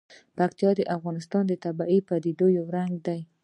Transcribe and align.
پکتیکا 0.37 0.71
د 0.77 0.81
افغانستان 0.95 1.43
د 1.47 1.53
طبیعي 1.63 1.99
پدیدو 2.09 2.47
یو 2.57 2.65
رنګ 2.75 2.93
دی. 3.07 3.19